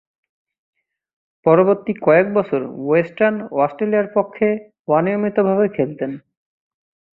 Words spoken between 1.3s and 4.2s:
পরবর্তী কয়েকবছর ওয়েস্টার্ন অস্ট্রেলিয়ার